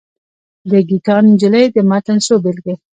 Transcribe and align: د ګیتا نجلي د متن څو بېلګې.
د 0.69 0.71
ګیتا 0.89 1.15
نجلي 1.27 1.63
د 1.75 1.77
متن 1.89 2.17
څو 2.25 2.35
بېلګې. 2.43 2.75